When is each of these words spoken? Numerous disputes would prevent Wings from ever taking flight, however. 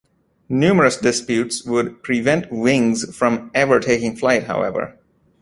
Numerous 0.49 0.97
disputes 0.97 1.63
would 1.63 2.01
prevent 2.01 2.51
Wings 2.51 3.15
from 3.15 3.51
ever 3.53 3.79
taking 3.79 4.15
flight, 4.15 4.45
however. 4.45 4.97